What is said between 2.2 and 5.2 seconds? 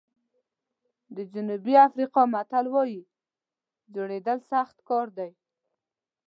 متل وایي جوړېدل سخت کار